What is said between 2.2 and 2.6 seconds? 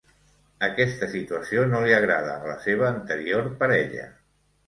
a la